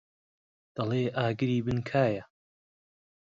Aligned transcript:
دەڵێی 0.75 1.13
ئاگری 1.15 1.63
بن 1.65 1.79
کایە. 1.89 2.23